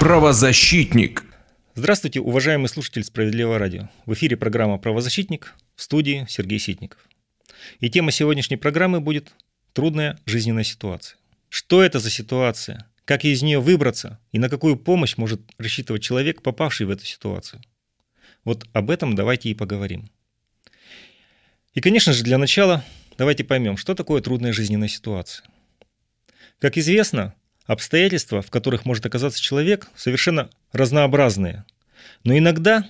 [0.00, 1.24] Правозащитник.
[1.76, 3.88] Здравствуйте, уважаемый слушатель Справедливого радио.
[4.06, 7.08] В эфире программа «Правозащитник» в студии Сергей Ситников.
[7.78, 9.32] И тема сегодняшней программы будет
[9.72, 11.16] «Трудная жизненная ситуация».
[11.48, 12.90] Что это за ситуация?
[13.04, 14.18] Как из нее выбраться?
[14.32, 17.62] И на какую помощь может рассчитывать человек, попавший в эту ситуацию?
[18.44, 20.10] Вот об этом давайте и поговорим.
[21.74, 22.84] И, конечно же, для начала
[23.16, 25.46] давайте поймем, что такое трудная жизненная ситуация.
[26.58, 27.34] Как известно,
[27.66, 31.64] обстоятельства, в которых может оказаться человек, совершенно разнообразные.
[32.24, 32.86] Но иногда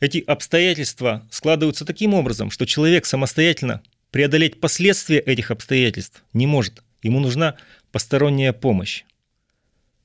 [0.00, 6.82] эти обстоятельства складываются таким образом, что человек самостоятельно преодолеть последствия этих обстоятельств не может.
[7.02, 7.56] Ему нужна
[7.92, 9.04] посторонняя помощь.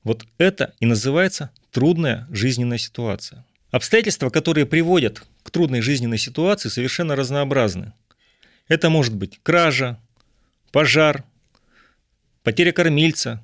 [0.04, 3.44] Вот это и называется трудная жизненная ситуация.
[3.70, 7.92] Обстоятельства, которые приводят к трудной жизненной ситуации, совершенно разнообразны.
[8.68, 9.98] Это может быть кража,
[10.72, 11.24] пожар,
[12.42, 13.40] потеря кормильца,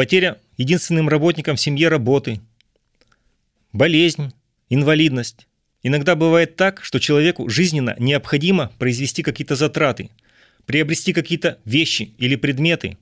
[0.00, 2.40] потеря единственным работником в семье работы,
[3.74, 4.32] болезнь,
[4.70, 5.46] инвалидность.
[5.82, 10.08] Иногда бывает так, что человеку жизненно необходимо произвести какие-то затраты,
[10.64, 12.96] приобрести какие-то вещи или предметы,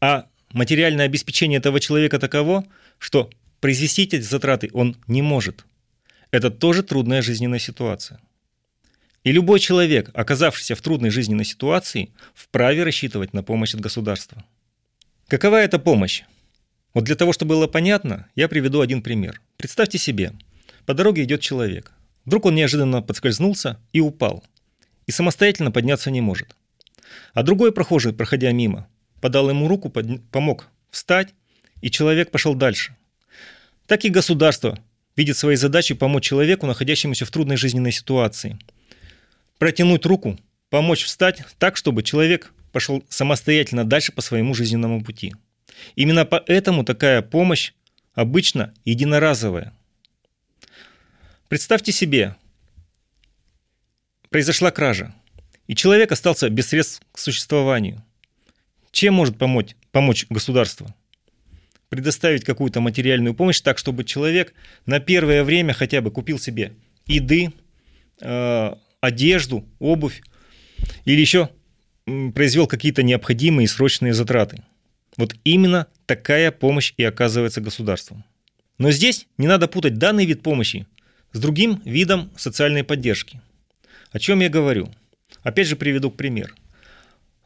[0.00, 2.64] а материальное обеспечение этого человека таково,
[3.00, 5.64] что произвести эти затраты он не может.
[6.30, 8.20] Это тоже трудная жизненная ситуация.
[9.24, 14.44] И любой человек, оказавшийся в трудной жизненной ситуации, вправе рассчитывать на помощь от государства.
[15.26, 16.22] Какова эта помощь?
[16.98, 19.40] Вот для того, чтобы было понятно, я приведу один пример.
[19.56, 20.32] Представьте себе,
[20.84, 21.92] по дороге идет человек.
[22.24, 24.42] Вдруг он неожиданно подскользнулся и упал.
[25.06, 26.56] И самостоятельно подняться не может.
[27.34, 28.88] А другой прохожий, проходя мимо,
[29.20, 29.92] подал ему руку,
[30.32, 31.34] помог встать,
[31.82, 32.96] и человек пошел дальше.
[33.86, 34.76] Так и государство
[35.14, 38.58] видит своей задачей помочь человеку, находящемуся в трудной жизненной ситуации.
[39.58, 40.36] Протянуть руку,
[40.68, 45.32] помочь встать так, чтобы человек пошел самостоятельно дальше по своему жизненному пути.
[45.96, 47.72] Именно поэтому такая помощь
[48.14, 49.72] обычно единоразовая.
[51.48, 52.36] Представьте себе,
[54.28, 55.14] произошла кража,
[55.66, 58.04] и человек остался без средств к существованию.
[58.90, 60.94] Чем может помочь, помочь государство?
[61.88, 64.52] Предоставить какую-то материальную помощь так, чтобы человек
[64.84, 66.74] на первое время хотя бы купил себе
[67.06, 67.52] еды,
[68.20, 70.22] э, одежду, обувь
[71.04, 71.50] или еще
[72.34, 74.62] произвел какие-то необходимые срочные затраты.
[75.18, 78.24] Вот именно такая помощь и оказывается государством.
[78.78, 80.86] Но здесь не надо путать данный вид помощи
[81.32, 83.42] с другим видом социальной поддержки.
[84.12, 84.88] О чем я говорю?
[85.42, 86.54] Опять же приведу пример.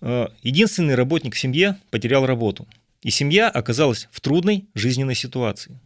[0.03, 2.69] Э, единственный работник в семье потерял работу,
[3.03, 5.81] и семья оказалась в трудной жизненной ситуации.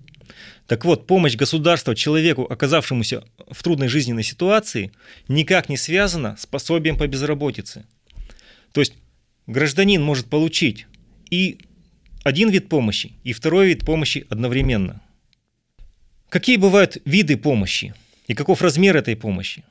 [0.67, 4.91] Так вот, помощь государства человеку, оказавшемуся в трудной жизненной ситуации,
[5.29, 7.87] никак не связана с пособием по безработице.
[8.73, 8.95] То есть
[9.47, 10.87] гражданин может получить
[11.31, 11.61] и
[12.27, 15.01] один вид помощи, и второй вид помощи одновременно.
[16.29, 17.95] Какие бывают виды помощи
[18.27, 19.63] и каков размер этой помощи?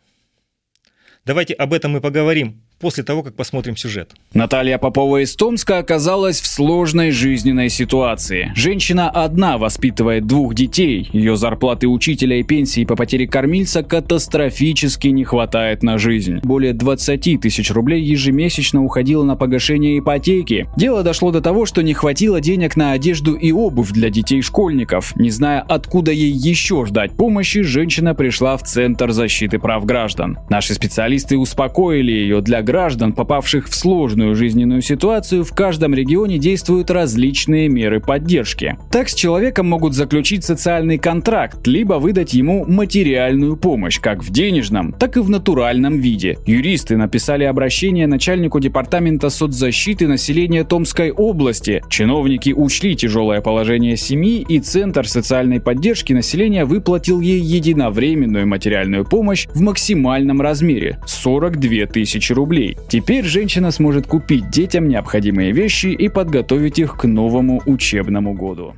[1.25, 4.11] Давайте об этом мы поговорим после того, как посмотрим сюжет.
[4.33, 8.51] Наталья Попова из Томска оказалась в сложной жизненной ситуации.
[8.55, 11.09] Женщина одна воспитывает двух детей.
[11.13, 16.39] Ее зарплаты учителя и пенсии по потере кормильца катастрофически не хватает на жизнь.
[16.43, 20.67] Более 20 тысяч рублей ежемесячно уходило на погашение ипотеки.
[20.75, 25.15] Дело дошло до того, что не хватило денег на одежду и обувь для детей-школьников.
[25.15, 30.39] Не зная, откуда ей еще ждать помощи, женщина пришла в Центр защиты прав граждан.
[30.49, 36.91] Наши специалисты успокоили ее для граждан попавших в сложную жизненную ситуацию, в каждом регионе действуют
[36.91, 38.77] различные меры поддержки.
[38.91, 44.91] Так с человеком могут заключить социальный контракт, либо выдать ему материальную помощь, как в денежном,
[44.91, 46.37] так и в натуральном виде.
[46.45, 51.83] Юристы написали обращение начальнику департамента соцзащиты населения Томской области.
[51.89, 59.47] Чиновники учли тяжелое положение семьи и Центр социальной поддержки населения выплатил ей единовременную материальную помощь
[59.53, 62.77] в максимальном размере– 42 тысячи рублей рублей.
[62.89, 68.75] Теперь женщина сможет купить детям необходимые вещи и подготовить их к новому учебному году.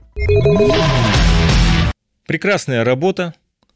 [2.25, 3.33] Прекрасная работа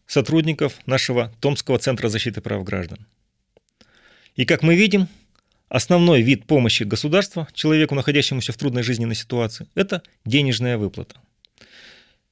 [0.07, 3.05] сотрудников нашего Томского центра защиты прав граждан.
[4.35, 5.07] И как мы видим,
[5.69, 11.15] основной вид помощи государства человеку, находящемуся в трудной жизненной ситуации, это денежная выплата.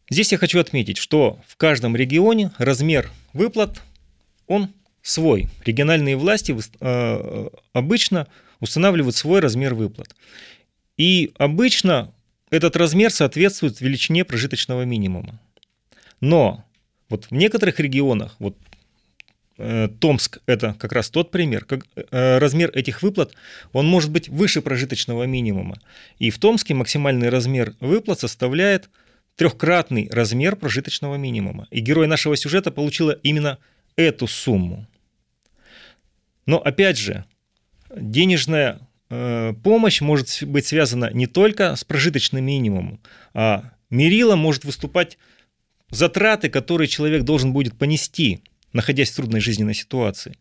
[0.10, 3.82] Здесь я хочу отметить, что в каждом регионе размер выплат,
[4.48, 4.70] он
[5.02, 5.48] свой.
[5.66, 8.28] Региональные власти э, обычно
[8.60, 10.16] устанавливают свой размер выплат.
[10.98, 12.14] И обычно
[12.50, 15.40] этот размер соответствует величине прожиточного минимума.
[16.20, 16.66] Но
[17.10, 18.58] вот в некоторых регионах, вот
[19.58, 21.66] э, Томск– это как раз тот пример.
[21.66, 23.34] Как, э, размер этих выплат,
[23.72, 25.80] он может быть выше прожиточного минимума.
[26.18, 28.90] И в Томске максимальный размер выплат составляет
[29.36, 31.68] трехкратный размер прожиточного минимума.
[31.72, 33.58] И герой нашего сюжета получила именно
[34.00, 34.88] эту сумму.
[36.46, 37.26] Но опять же,
[37.96, 38.80] денежная
[39.10, 43.02] э, помощь может быть связана не только с прожиточным минимумом,
[43.34, 45.18] а мерилом может выступать
[45.90, 48.42] затраты, которые человек должен будет понести,
[48.74, 50.38] находясь в трудной жизненной ситуации.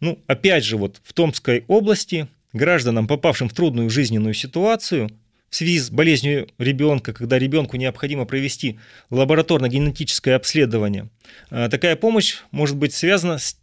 [0.00, 5.10] Ну, опять же, вот в Томской области гражданам, попавшим в трудную жизненную ситуацию,
[5.50, 8.78] в связи с болезнью ребенка, когда ребенку необходимо провести
[9.10, 11.10] лабораторно-генетическое обследование,
[11.50, 13.58] э, такая помощь может быть связана с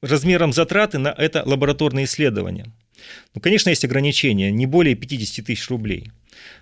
[0.00, 2.66] размером затраты на это лабораторное исследование.
[3.34, 6.12] Ну, конечно, есть ограничения, не более 50 тысяч рублей.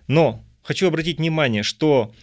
[0.06, 2.14] Но хочу обратить внимание, что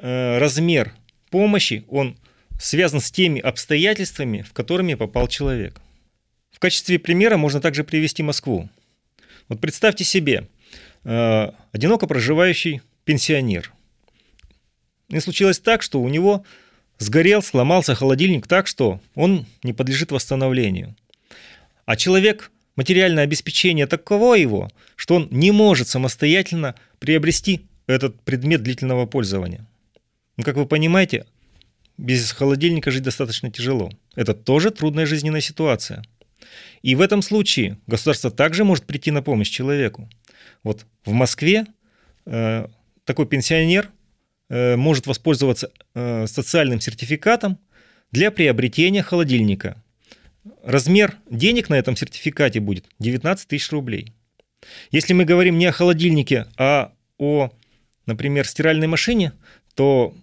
[0.00, 0.94] э, размер
[1.30, 2.16] помощи, он
[2.58, 5.80] связан с теми обстоятельствами, в которыми попал человек.
[6.50, 8.70] В качестве примера можно также привести Москву.
[9.48, 10.48] Вот представьте себе,
[11.04, 13.72] одиноко проживающий пенсионер.
[15.08, 16.44] И случилось так, что у него
[16.98, 20.94] сгорел, сломался холодильник так, что он не подлежит восстановлению.
[21.84, 29.06] А человек, материальное обеспечение таково его, что он не может самостоятельно приобрести этот предмет длительного
[29.06, 29.66] пользования.
[30.36, 31.26] Ну, как вы понимаете,
[31.98, 33.90] без холодильника жить достаточно тяжело.
[34.14, 36.02] Это тоже трудная жизненная ситуация.
[36.82, 40.08] И в этом случае государство также может прийти на помощь человеку.
[40.62, 41.66] Вот в Москве
[42.26, 42.66] э,
[43.04, 43.90] такой пенсионер
[44.52, 47.58] Э, может воспользоваться э, социальным сертификатом
[48.10, 49.82] для приобретения холодильника.
[50.62, 54.12] Размер денег на этом сертификате будет 19 тысяч рублей.
[54.90, 57.50] Если мы говорим не о холодильнике, а о,
[58.04, 59.32] например, стиральной машине,
[59.74, 60.14] то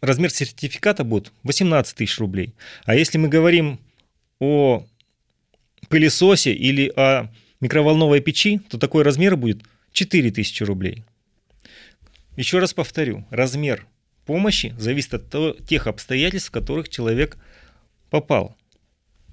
[0.00, 2.54] размер сертификата будет 18 тысяч рублей.
[2.84, 3.80] А если мы говорим
[4.38, 4.86] о
[5.88, 9.62] пылесосе или о микроволновой печи, то такой размер будет
[9.92, 11.04] 4 тысячи рублей.
[12.36, 13.86] Еще раз повторю, размер
[14.26, 17.38] помощи зависит от тех обстоятельств, в которых человек
[18.10, 18.56] попал.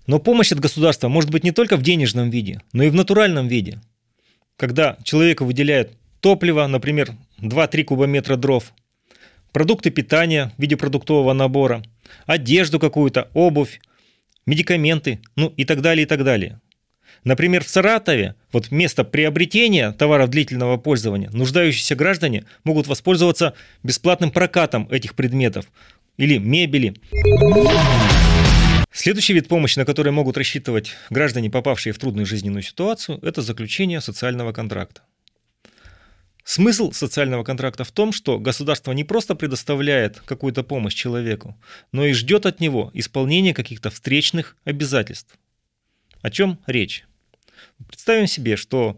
[0.07, 3.47] Но помощь от государства может быть не только в денежном виде, но и в натуральном
[3.47, 3.81] виде.
[4.57, 8.73] Когда человеку выделяют топливо, например, 2-3 кубометра дров,
[9.51, 11.83] продукты питания в виде продуктового набора,
[12.25, 13.81] одежду какую-то, обувь,
[14.45, 16.59] медикаменты, ну и так далее, и так далее.
[17.23, 24.87] Например, в Саратове вот место приобретения товаров длительного пользования нуждающиеся граждане могут воспользоваться бесплатным прокатом
[24.91, 25.65] этих предметов
[26.17, 26.95] или мебели.
[28.91, 34.01] Следующий вид помощи, на который могут рассчитывать граждане, попавшие в трудную жизненную ситуацию, это заключение
[34.01, 35.01] социального контракта.
[36.43, 41.57] Смысл социального контракта в том, что государство не просто предоставляет какую-то помощь человеку,
[41.93, 45.37] но и ждет от него исполнения каких-то встречных обязательств.
[46.21, 47.05] О чем речь?
[47.87, 48.97] Представим себе, что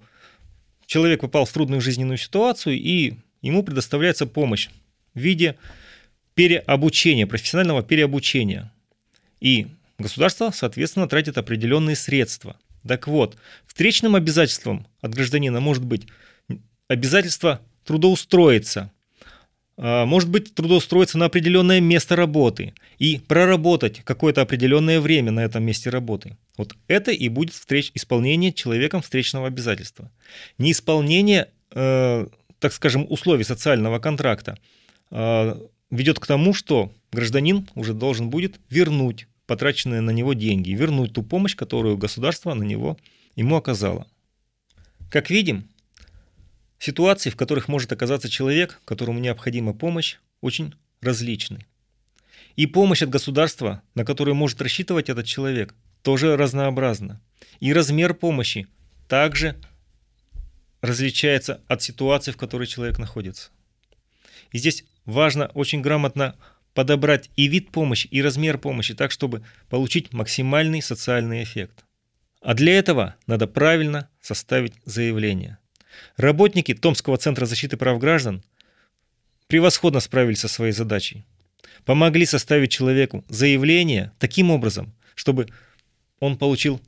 [0.86, 4.70] человек попал в трудную жизненную ситуацию, и ему предоставляется помощь
[5.14, 5.58] в виде
[6.34, 8.72] переобучения, профессионального переобучения.
[9.40, 9.68] И
[9.98, 12.58] государство, соответственно, тратит определенные средства.
[12.88, 16.08] Так вот, встречным обязательством от гражданина может быть
[16.88, 18.92] обязательство трудоустроиться
[19.78, 25.90] может быть, трудоустроиться на определенное место работы и проработать какое-то определенное время на этом месте
[25.90, 26.38] работы.
[26.58, 30.12] Вот это и будет встреч, исполнение человеком встречного обязательства.
[30.58, 32.28] Неисполнение, э,
[32.60, 34.58] так скажем, условий социального контракта
[35.12, 35.60] э,
[35.92, 41.22] ведет к тому, что гражданин уже должен будет вернуть потраченные на него деньги, вернуть ту
[41.22, 42.98] помощь, которую государство на него
[43.36, 44.08] ему оказало.
[45.10, 45.68] Как видим,
[46.86, 51.66] Ситуации, в которых может оказаться человек, которому необходима помощь, очень различны.
[52.58, 55.74] И помощь от государства, на которую может рассчитывать этот человек,
[56.04, 57.20] тоже разнообразна.
[57.60, 58.68] И размер помощи
[59.08, 59.60] также
[60.82, 63.50] различается от ситуации, в которой человек находится.
[64.52, 66.36] И здесь важно очень грамотно
[66.76, 71.84] подобрать и вид помощи, и размер помощи так, чтобы получить максимальный социальный эффект.
[72.42, 75.58] А для этого надо правильно составить заявление–
[76.18, 78.44] Работники Томского центра защиты прав граждан
[79.48, 81.26] превосходно справились со своей задачей.
[81.86, 85.48] Помогли составить человеку заявление таким образом, чтобы
[86.20, 86.82] он получил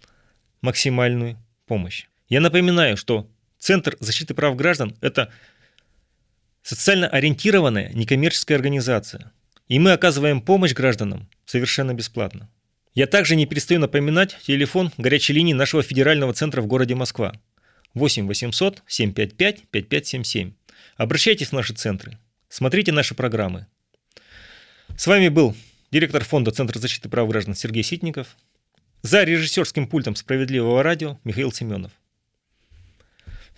[0.61, 2.07] максимальную помощь.
[2.29, 5.31] Я напоминаю, что Центр защиты прав граждан– это
[6.61, 9.31] социально ориентированная некоммерческая организация.
[9.67, 12.49] И мы оказываем помощь гражданам совершенно бесплатно.
[12.93, 17.33] Я также не перестаю напоминать телефон горячей линии нашего федерального центра в городе Москва
[17.97, 20.53] 8 800 755 5577.
[20.95, 22.17] Обращайтесь в наши центры,
[22.49, 23.67] смотрите наши программы.
[24.97, 25.55] С вами был
[25.91, 28.35] директор фонда Центра защиты прав граждан Сергей Ситников,
[29.01, 31.91] за режиссерским пультом «Справедливого радио» Михаил Семенов.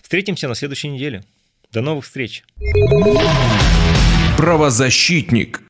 [0.01, 1.23] Встретимся на следующей неделе.
[1.71, 2.43] До новых встреч.
[4.37, 5.61] Правозащитник.